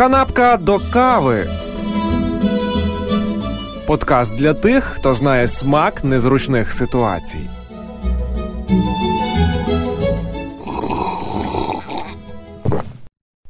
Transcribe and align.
Канапка 0.00 0.56
до 0.56 0.78
кави. 0.92 1.48
Подкаст 3.86 4.36
для 4.36 4.54
тих, 4.54 4.84
хто 4.84 5.14
знає 5.14 5.48
смак 5.48 6.04
незручних 6.04 6.72
ситуацій. 6.72 7.50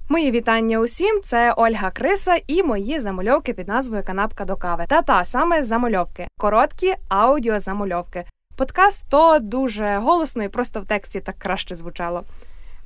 Мої 0.08 0.30
вітання 0.30 0.78
усім. 0.78 1.20
Це 1.24 1.54
Ольга 1.56 1.90
Криса 1.90 2.40
і 2.46 2.62
мої 2.62 3.00
замальовки 3.00 3.52
під 3.52 3.68
назвою 3.68 4.04
Канапка 4.04 4.44
до 4.44 4.56
кави. 4.56 4.84
Та 4.88 5.02
та 5.02 5.24
саме 5.24 5.64
замальовки, 5.64 6.28
короткі 6.38 6.94
аудіозамальовки. 7.08 8.24
Подкаст 8.56 9.10
то 9.10 9.38
дуже 9.38 9.96
голосно 9.96 10.42
і 10.44 10.48
просто 10.48 10.80
в 10.80 10.84
тексті 10.86 11.20
так 11.20 11.34
краще 11.38 11.74
звучало. 11.74 12.24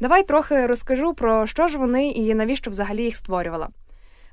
Давай 0.05 0.23
трохи 0.23 0.67
розкажу 0.67 1.15
про 1.15 1.47
що 1.47 1.69
ж 1.69 1.79
вони 1.79 2.09
і 2.09 2.35
навіщо 2.35 2.71
взагалі 2.71 3.03
їх 3.03 3.17
створювала. 3.17 3.69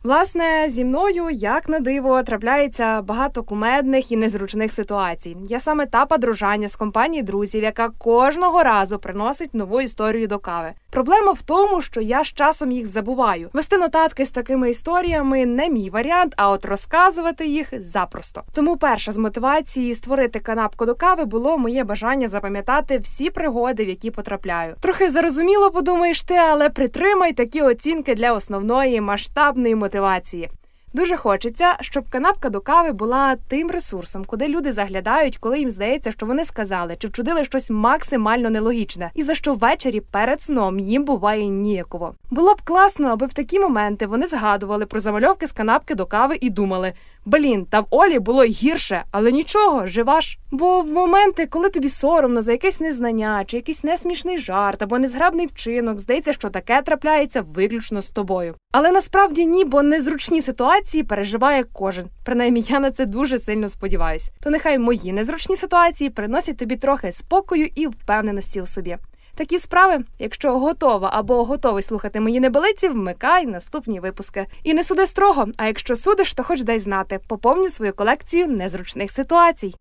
Власне, 0.04 0.66
зі 0.70 0.86
мною, 0.86 1.30
як 1.30 1.70
на 1.70 1.80
диво, 1.80 2.24
трапляється 2.24 3.02
багато 3.02 3.44
кумедних 3.44 4.12
і 4.12 4.18
незручних 4.18 4.72
ситуацій. 4.72 5.38
Я 5.50 5.60
саме 5.60 5.86
та 5.86 6.06
подружання 6.06 6.68
з 6.68 6.76
компанії 6.76 7.24
друзів, 7.24 7.64
яка 7.64 7.90
кожного 7.90 8.64
разу 8.64 9.00
приносить 9.00 9.54
нову 9.54 9.82
історію 9.82 10.28
до 10.28 10.40
кави. 10.40 10.72
Проблема 10.92 11.32
в 11.32 11.42
тому, 11.42 11.82
що 11.82 12.02
я 12.02 12.24
з 12.24 12.28
часом 12.28 12.72
їх 12.72 12.88
забуваю. 12.88 13.50
Вести 13.54 13.78
нотатки 13.78 14.26
з 14.26 14.32
такими 14.32 14.70
історіями 14.70 15.46
не 15.46 15.70
мій 15.70 15.90
варіант, 15.90 16.34
а 16.38 16.50
от 16.50 16.66
розказувати 16.66 17.48
їх 17.48 17.82
запросто. 17.82 18.44
Тому 18.54 18.78
перша 18.78 19.12
з 19.12 19.18
мотивації 19.18 19.94
створити 19.94 20.40
канапку 20.40 20.86
до 20.86 20.96
кави 20.96 21.26
було 21.26 21.58
моє 21.58 21.84
бажання 21.84 22.28
запам'ятати 22.28 22.98
всі 22.98 23.30
пригоди, 23.30 23.86
в 23.86 23.90
які 23.90 24.12
потрапляю. 24.12 24.76
Трохи 24.80 25.10
зарозуміло 25.10 25.72
подумаєш 25.72 26.22
ти, 26.22 26.36
але 26.36 26.70
притримай 26.70 27.34
такі 27.34 27.62
оцінки 27.62 28.16
для 28.16 28.34
основної 28.34 29.02
масштабної 29.02 29.76
мотивації 29.76 29.91
мотивації. 29.92 30.50
Дуже 30.94 31.18
хочеться, 31.18 31.78
щоб 31.82 32.10
канапка 32.10 32.50
до 32.50 32.62
кави 32.62 32.92
була 32.92 33.36
тим 33.48 33.72
ресурсом, 33.72 34.26
куди 34.26 34.48
люди 34.48 34.72
заглядають, 34.72 35.38
коли 35.38 35.60
їм 35.60 35.70
здається, 35.70 36.12
що 36.12 36.26
вони 36.26 36.46
сказали 36.46 36.96
чи 37.00 37.08
вчудили 37.08 37.46
щось 37.46 37.70
максимально 37.70 38.50
нелогічне, 38.50 39.12
і 39.16 39.24
за 39.24 39.36
що 39.36 39.54
ввечері 39.54 40.02
перед 40.02 40.42
сном 40.42 40.80
їм 40.80 41.04
буває 41.04 41.48
ніяково. 41.48 42.16
Було 42.32 42.54
б 42.54 42.62
класно, 42.64 43.08
аби 43.08 43.26
в 43.26 43.34
такі 43.34 43.60
моменти 43.60 44.06
вони 44.06 44.28
згадували 44.28 44.86
про 44.86 45.00
замальовки 45.00 45.48
з 45.48 45.52
канапки 45.52 45.96
до 45.96 46.06
кави 46.06 46.38
і 46.42 46.50
думали: 46.50 46.94
блін, 47.26 47.66
та 47.66 47.80
в 47.80 47.86
Олі 47.90 48.20
було 48.20 48.44
гірше, 48.44 49.04
але 49.12 49.32
нічого, 49.32 49.88
жива 49.88 50.22
ж. 50.22 50.38
Бо 50.52 50.82
в 50.82 50.88
моменти, 50.88 51.46
коли 51.46 51.70
тобі 51.70 51.90
соромно 51.90 52.42
за 52.42 52.52
якесь 52.52 52.80
незнання, 52.80 53.44
чи 53.46 53.58
якийсь 53.58 53.84
несмішний 53.84 54.38
жарт 54.38 54.82
або 54.82 55.00
незграбний 55.00 55.46
вчинок, 55.46 56.00
здається, 56.00 56.34
що 56.34 56.50
таке 56.50 56.82
трапляється 56.82 57.42
виключно 57.42 58.02
з 58.02 58.10
тобою. 58.10 58.56
Але 58.72 58.92
насправді 58.92 59.46
ні, 59.46 59.66
бо 59.66 59.82
незручні 59.82 60.42
ситуації 60.42 60.81
переживає 61.04 61.64
кожен. 61.64 62.08
Принаймні, 62.24 62.62
я 62.62 62.80
на 62.80 62.92
це 62.92 63.06
дуже 63.06 63.40
сильно 63.40 63.70
сподіваюсь. 63.70 64.32
То 64.44 64.50
нехай 64.50 64.80
мої 64.80 65.14
незручні 65.14 65.56
ситуації 65.56 66.10
приносять 66.10 66.58
тобі 66.58 66.76
трохи 66.76 67.12
спокою 67.12 67.70
і 67.76 67.88
впевненості 67.88 68.62
у 68.62 68.66
собі. 68.66 68.98
Такі 69.36 69.60
справи, 69.60 70.04
якщо 70.20 70.60
готова 70.60 71.10
або 71.14 71.44
готовий 71.44 71.84
слухати 71.84 72.20
мої 72.20 72.40
небелиці, 72.40 72.90
вмикай 72.90 73.46
наступні 73.46 74.00
випуски. 74.00 74.46
І 74.64 74.74
не 74.74 74.84
суди 74.84 75.06
строго. 75.06 75.48
А 75.58 75.68
якщо 75.68 75.96
судиш, 75.96 76.34
то 76.34 76.44
хоч 76.44 76.62
дай 76.62 76.80
знати. 76.80 77.20
Поповню 77.28 77.70
свою 77.70 77.94
колекцію 77.94 78.48
незручних 78.48 79.12
ситуацій. 79.12 79.76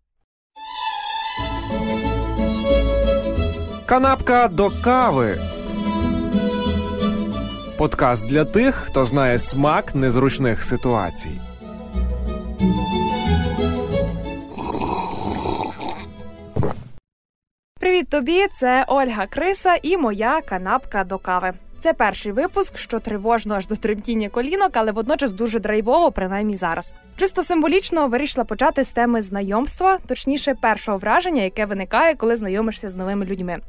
Канапка 3.85 4.47
до 4.47 4.71
кави. 4.83 5.39
Подкаст 7.81 8.25
для 8.25 8.45
тих, 8.45 8.75
хто 8.75 9.05
знає 9.05 9.39
смак 9.39 9.95
незручних 9.95 10.63
ситуацій. 10.63 11.41
Привіт 17.79 18.09
тобі! 18.09 18.47
Це 18.53 18.85
Ольга 18.87 19.27
Криса 19.27 19.75
і 19.83 19.97
моя 19.97 20.41
канапка 20.41 21.03
до 21.03 21.17
кави. 21.17 21.53
Це 21.79 21.93
перший 21.93 22.31
випуск, 22.31 22.77
що 22.77 22.99
тривожно 22.99 23.55
аж 23.55 23.67
до 23.67 23.75
тремтіння 23.75 24.29
колінок, 24.29 24.71
але 24.73 24.91
водночас 24.91 25.31
дуже 25.31 25.59
драйвово, 25.59 26.11
принаймні 26.11 26.55
зараз. 26.55 26.93
Чисто 27.17 27.43
символічно 27.43 28.07
вирішила 28.07 28.45
почати 28.45 28.83
з 28.83 28.91
теми 28.91 29.21
знайомства, 29.21 29.97
точніше, 30.07 30.55
першого 30.61 30.97
враження, 30.97 31.43
яке 31.43 31.65
виникає, 31.65 32.15
коли 32.15 32.35
знайомишся 32.35 32.89
з 32.89 32.95
новими 32.95 33.25
людьми. 33.25 33.59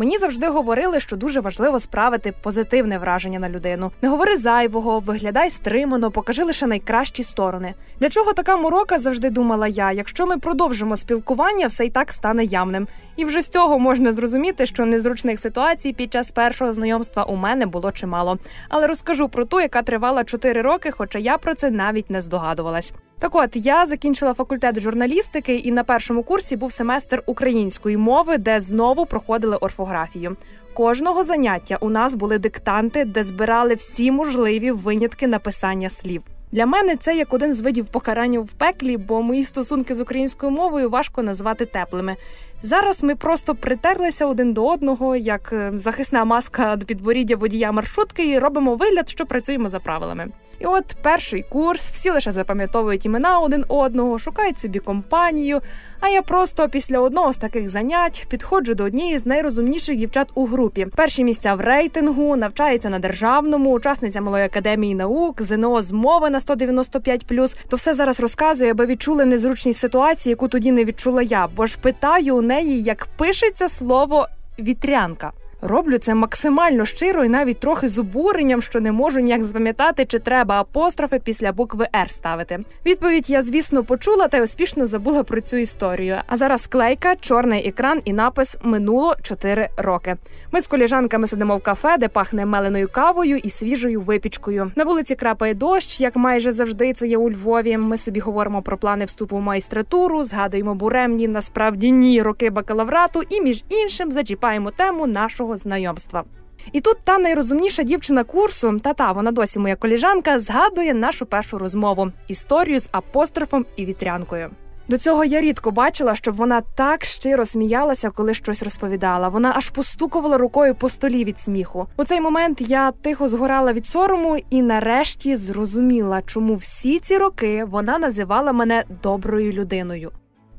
Мені 0.00 0.18
завжди 0.18 0.48
говорили, 0.48 1.00
що 1.00 1.16
дуже 1.16 1.40
важливо 1.40 1.80
справити 1.80 2.34
позитивне 2.42 2.98
враження 2.98 3.38
на 3.38 3.48
людину. 3.48 3.92
Не 4.02 4.08
говори 4.08 4.36
зайвого, 4.36 5.00
виглядай 5.00 5.50
стримано, 5.50 6.10
покажи 6.10 6.44
лише 6.44 6.66
найкращі 6.66 7.22
сторони. 7.22 7.74
Для 8.00 8.08
чого 8.08 8.32
така 8.32 8.56
морока 8.56 8.98
завжди 8.98 9.30
думала 9.30 9.68
я? 9.68 9.92
Якщо 9.92 10.26
ми 10.26 10.38
продовжимо 10.38 10.96
спілкування, 10.96 11.66
все 11.66 11.86
й 11.86 11.90
так 11.90 12.12
стане 12.12 12.44
явним. 12.44 12.88
І 13.16 13.24
вже 13.24 13.42
з 13.42 13.48
цього 13.48 13.78
можна 13.78 14.12
зрозуміти, 14.12 14.66
що 14.66 14.86
незручних 14.86 15.40
ситуацій 15.40 15.92
під 15.92 16.12
час 16.12 16.30
першого 16.30 16.72
знайомства 16.72 17.24
у 17.24 17.36
мене 17.36 17.66
було 17.66 17.92
чимало. 17.92 18.38
Але 18.68 18.86
розкажу 18.86 19.28
про 19.28 19.44
ту, 19.44 19.60
яка 19.60 19.82
тривала 19.82 20.24
4 20.24 20.62
роки, 20.62 20.90
хоча 20.90 21.18
я 21.18 21.38
про 21.38 21.54
це 21.54 21.70
навіть 21.70 22.10
не 22.10 22.20
здогадувалась. 22.20 22.94
Так 23.20 23.34
от 23.34 23.56
я 23.56 23.86
закінчила 23.86 24.34
факультет 24.34 24.80
журналістики, 24.80 25.56
і 25.56 25.72
на 25.72 25.84
першому 25.84 26.22
курсі 26.22 26.56
був 26.56 26.72
семестр 26.72 27.22
української 27.26 27.96
мови, 27.96 28.38
де 28.38 28.60
знову 28.60 29.06
проходили 29.06 29.56
орфографію. 29.56 30.36
Кожного 30.74 31.22
заняття 31.22 31.76
у 31.80 31.90
нас 31.90 32.14
були 32.14 32.38
диктанти, 32.38 33.04
де 33.04 33.24
збирали 33.24 33.74
всі 33.74 34.10
можливі 34.10 34.70
винятки 34.70 35.26
написання 35.26 35.90
слів. 35.90 36.22
Для 36.52 36.66
мене 36.66 36.96
це 36.96 37.16
як 37.16 37.34
один 37.34 37.54
з 37.54 37.60
видів 37.60 37.86
покарання 37.86 38.40
в 38.40 38.48
пеклі, 38.48 38.96
бо 38.96 39.22
мої 39.22 39.42
стосунки 39.42 39.94
з 39.94 40.00
українською 40.00 40.52
мовою 40.52 40.90
важко 40.90 41.22
назвати 41.22 41.66
теплими. 41.66 42.16
Зараз 42.62 43.02
ми 43.02 43.16
просто 43.16 43.54
притерлися 43.54 44.26
один 44.26 44.52
до 44.52 44.66
одного, 44.66 45.16
як 45.16 45.52
е, 45.52 45.72
захисна 45.74 46.24
маска 46.24 46.76
до 46.76 46.86
підборіддя 46.86 47.36
водія 47.36 47.72
маршрутки, 47.72 48.30
і 48.30 48.38
робимо 48.38 48.74
вигляд, 48.74 49.08
що 49.08 49.26
працюємо 49.26 49.68
за 49.68 49.80
правилами. 49.80 50.28
І 50.60 50.66
от 50.66 50.96
перший 51.02 51.44
курс, 51.48 51.90
всі 51.90 52.10
лише 52.10 52.32
запам'ятовують 52.32 53.06
імена 53.06 53.38
один 53.38 53.64
одного, 53.68 54.18
шукають 54.18 54.58
собі 54.58 54.78
компанію. 54.78 55.60
А 56.00 56.08
я 56.08 56.22
просто 56.22 56.68
після 56.68 56.98
одного 56.98 57.32
з 57.32 57.36
таких 57.36 57.68
занять 57.68 58.26
підходжу 58.28 58.72
до 58.72 58.84
однієї 58.84 59.18
з 59.18 59.26
найрозумніших 59.26 59.96
дівчат 59.96 60.28
у 60.34 60.46
групі. 60.46 60.86
Перші 60.96 61.24
місця 61.24 61.54
в 61.54 61.60
рейтингу, 61.60 62.36
навчається 62.36 62.90
на 62.90 62.98
державному, 62.98 63.72
учасниця 63.72 64.20
малої 64.20 64.44
академії 64.44 64.94
наук, 64.94 65.42
ЗНО 65.42 65.82
з 65.82 65.92
мови 65.92 66.30
на 66.30 66.38
195+. 66.38 67.56
То 67.68 67.76
все 67.76 67.94
зараз 67.94 68.20
розказує, 68.20 68.70
аби 68.70 68.86
відчули 68.86 69.24
незручність 69.24 69.80
ситуації, 69.80 70.30
яку 70.30 70.48
тоді 70.48 70.72
не 70.72 70.84
відчула 70.84 71.22
я. 71.22 71.48
Бо 71.56 71.66
ж 71.66 71.78
питаю 71.78 72.36
у 72.36 72.42
неї, 72.42 72.82
як 72.82 73.06
пишеться 73.16 73.68
слово 73.68 74.28
вітрянка. 74.58 75.32
Роблю 75.60 75.98
це 75.98 76.14
максимально 76.14 76.84
щиро 76.84 77.24
і 77.24 77.28
навіть 77.28 77.60
трохи 77.60 77.88
з 77.88 77.98
обуренням, 77.98 78.62
що 78.62 78.80
не 78.80 78.92
можу 78.92 79.20
ніяк 79.20 79.44
запам'ятати, 79.44 80.04
чи 80.04 80.18
треба 80.18 80.60
апострофи 80.60 81.20
після 81.24 81.52
букви 81.52 81.86
Р 81.96 82.10
ставити. 82.10 82.58
Відповідь 82.86 83.30
я, 83.30 83.42
звісно, 83.42 83.84
почула 83.84 84.28
та 84.28 84.38
й 84.38 84.42
успішно 84.42 84.86
забула 84.86 85.22
про 85.22 85.40
цю 85.40 85.56
історію. 85.56 86.16
А 86.26 86.36
зараз 86.36 86.66
клейка, 86.66 87.16
чорний 87.16 87.68
екран 87.68 88.00
і 88.04 88.12
напис 88.12 88.56
Минуло 88.62 89.14
4 89.22 89.68
роки. 89.76 90.16
Ми 90.52 90.60
з 90.60 90.66
коліжанками 90.66 91.26
сидимо 91.26 91.56
в 91.56 91.62
кафе, 91.62 91.96
де 91.98 92.08
пахне 92.08 92.46
меленою 92.46 92.88
кавою 92.92 93.36
і 93.36 93.50
свіжою 93.50 94.00
випічкою. 94.00 94.72
На 94.76 94.84
вулиці 94.84 95.14
крапає 95.14 95.54
дощ, 95.54 96.00
як 96.00 96.16
майже 96.16 96.52
завжди 96.52 96.92
це 96.92 97.06
є 97.06 97.18
у 97.18 97.30
Львові. 97.30 97.78
Ми 97.78 97.96
собі 97.96 98.20
говоримо 98.20 98.62
про 98.62 98.78
плани 98.78 99.04
вступу 99.04 99.36
в 99.36 99.40
майстратуру, 99.40 100.24
згадуємо 100.24 100.74
буремні, 100.74 101.28
насправді 101.28 101.92
ні 101.92 102.22
роки 102.22 102.50
бакалаврату, 102.50 103.22
і 103.28 103.40
між 103.40 103.64
іншим 103.68 104.12
зачіпаємо 104.12 104.70
тему 104.70 105.06
нашого 105.06 105.47
знайомства. 105.56 106.24
І 106.72 106.80
тут 106.80 106.96
та 107.04 107.18
найрозумніша 107.18 107.82
дівчина 107.82 108.24
курсу, 108.24 108.78
та 108.78 108.92
та 108.92 109.12
вона 109.12 109.32
досі 109.32 109.58
моя 109.58 109.76
коліжанка, 109.76 110.40
згадує 110.40 110.94
нашу 110.94 111.26
першу 111.26 111.58
розмову 111.58 112.12
історію 112.28 112.80
з 112.80 112.88
апострофом 112.92 113.66
і 113.76 113.84
вітрянкою. 113.84 114.50
До 114.88 114.98
цього 114.98 115.24
я 115.24 115.40
рідко 115.40 115.70
бачила, 115.70 116.14
щоб 116.14 116.36
вона 116.36 116.60
так 116.60 117.04
щиро 117.04 117.46
сміялася, 117.46 118.10
коли 118.10 118.34
щось 118.34 118.62
розповідала. 118.62 119.28
Вона 119.28 119.52
аж 119.56 119.70
постукувала 119.70 120.38
рукою 120.38 120.74
по 120.74 120.88
столі 120.88 121.24
від 121.24 121.38
сміху. 121.38 121.86
У 121.96 122.04
цей 122.04 122.20
момент 122.20 122.60
я 122.60 122.92
тихо 122.92 123.28
згорала 123.28 123.72
від 123.72 123.86
сорому 123.86 124.36
і 124.50 124.62
нарешті 124.62 125.36
зрозуміла, 125.36 126.22
чому 126.22 126.54
всі 126.54 126.98
ці 126.98 127.18
роки 127.18 127.64
вона 127.64 127.98
називала 127.98 128.52
мене 128.52 128.84
доброю 129.02 129.52
людиною. 129.52 130.10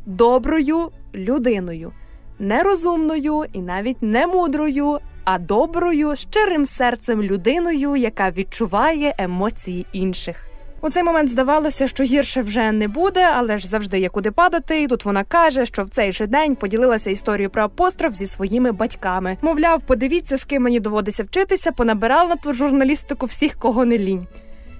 Доброю 0.05 0.91
людиною, 1.15 1.91
нерозумною 2.39 3.43
і 3.53 3.61
навіть 3.61 4.01
не 4.01 4.27
мудрою, 4.27 4.99
а 5.23 5.39
доброю, 5.39 6.15
щирим 6.15 6.65
серцем 6.65 7.23
людиною, 7.23 7.95
яка 7.95 8.31
відчуває 8.31 9.15
емоції 9.17 9.85
інших. 9.91 10.49
У 10.81 10.89
цей 10.89 11.03
момент 11.03 11.29
здавалося, 11.29 11.87
що 11.87 12.03
гірше 12.03 12.41
вже 12.41 12.71
не 12.71 12.87
буде, 12.87 13.29
але 13.35 13.57
ж 13.57 13.67
завжди 13.67 13.99
є 13.99 14.09
куди 14.09 14.31
падати. 14.31 14.81
І 14.81 14.87
тут 14.87 15.05
вона 15.05 15.23
каже, 15.23 15.65
що 15.65 15.83
в 15.83 15.89
цей 15.89 16.11
же 16.11 16.27
день 16.27 16.55
поділилася 16.55 17.09
історією 17.09 17.49
про 17.49 17.63
апостроф 17.63 18.13
зі 18.13 18.25
своїми 18.25 18.71
батьками. 18.71 19.37
Мовляв, 19.41 19.81
подивіться, 19.81 20.37
з 20.37 20.43
ким 20.43 20.63
мені 20.63 20.79
доводиться 20.79 21.23
вчитися, 21.23 21.71
понабирала 21.71 22.29
на 22.29 22.35
ту 22.35 22.53
журналістику 22.53 23.25
всіх, 23.25 23.55
кого 23.55 23.85
не 23.85 23.97
лінь. 23.97 24.27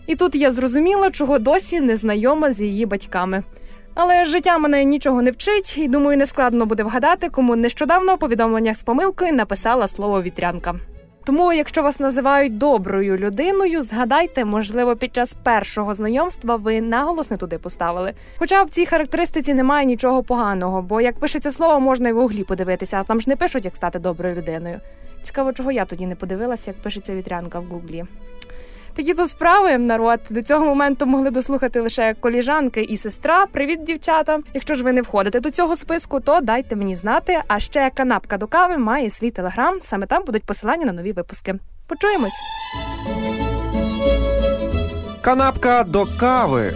І 0.07 0.15
тут 0.15 0.35
я 0.35 0.51
зрозуміла, 0.51 1.11
чого 1.11 1.39
досі 1.39 1.79
не 1.79 1.95
знайома 1.95 2.51
з 2.51 2.61
її 2.61 2.85
батьками. 2.85 3.43
Але 4.01 4.25
життя 4.25 4.57
мене 4.57 4.83
нічого 4.83 5.21
не 5.21 5.31
вчить, 5.31 5.77
і 5.77 5.87
думаю, 5.87 6.17
нескладно 6.17 6.65
буде 6.65 6.83
вгадати, 6.83 7.29
кому 7.29 7.55
нещодавно 7.55 8.15
в 8.15 8.19
повідомленнях 8.19 8.77
з 8.77 8.83
помилкою 8.83 9.33
написала 9.33 9.87
слово 9.87 10.21
вітрянка. 10.21 10.75
Тому, 11.25 11.53
якщо 11.53 11.83
вас 11.83 11.99
називають 11.99 12.57
доброю 12.57 13.17
людиною, 13.17 13.81
згадайте, 13.81 14.45
можливо, 14.45 14.95
під 14.95 15.15
час 15.15 15.35
першого 15.43 15.93
знайомства 15.93 16.55
ви 16.55 16.81
наголос 16.81 17.31
не 17.31 17.37
туди 17.37 17.57
поставили. 17.57 18.13
Хоча 18.37 18.63
в 18.63 18.69
цій 18.69 18.85
характеристиці 18.85 19.53
немає 19.53 19.85
нічого 19.85 20.23
поганого, 20.23 20.81
бо 20.81 21.01
як 21.01 21.19
пишеться 21.19 21.51
слово, 21.51 21.79
можна 21.79 22.09
й 22.09 22.13
в 22.13 22.19
углі 22.19 22.43
подивитися, 22.43 22.97
а 22.99 23.03
там 23.03 23.21
ж 23.21 23.29
не 23.29 23.35
пишуть, 23.35 23.65
як 23.65 23.75
стати 23.75 23.99
доброю 23.99 24.35
людиною. 24.35 24.79
Цікаво, 25.23 25.53
чого 25.53 25.71
я 25.71 25.85
тоді 25.85 26.07
не 26.07 26.15
подивилася, 26.15 26.71
як 26.71 26.81
пишеться 26.81 27.15
вітрянка 27.15 27.59
в 27.59 27.65
гуглі. 27.65 28.05
Такі 28.95 29.13
то 29.13 29.27
справи, 29.27 29.77
народ. 29.77 30.19
До 30.29 30.41
цього 30.41 30.65
моменту 30.65 31.05
могли 31.05 31.31
дослухати 31.31 31.79
лише 31.79 32.13
коліжанки 32.13 32.81
і 32.81 32.97
сестра. 32.97 33.45
Привіт, 33.45 33.83
дівчата! 33.83 34.39
Якщо 34.53 34.75
ж 34.75 34.83
ви 34.83 34.93
не 34.93 35.01
входите 35.01 35.39
до 35.39 35.51
цього 35.51 35.75
списку, 35.75 36.19
то 36.19 36.41
дайте 36.41 36.75
мені 36.75 36.95
знати. 36.95 37.41
А 37.47 37.59
ще 37.59 37.91
канапка 37.93 38.37
до 38.37 38.47
кави 38.47 38.77
має 38.77 39.09
свій 39.09 39.31
телеграм. 39.31 39.79
Саме 39.81 40.05
там 40.05 40.23
будуть 40.25 40.43
посилання 40.43 40.85
на 40.85 40.93
нові 40.93 41.11
випуски. 41.11 41.55
Почуємось. 41.87 42.33
Канапка 45.21 45.83
до 45.83 46.05
кави. 46.19 46.73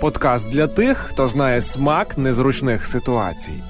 Подкаст 0.00 0.48
для 0.48 0.66
тих, 0.66 0.98
хто 0.98 1.28
знає 1.28 1.60
смак 1.60 2.18
незручних 2.18 2.86
ситуацій. 2.86 3.62